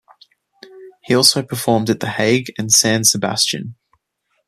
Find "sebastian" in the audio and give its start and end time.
3.03-3.75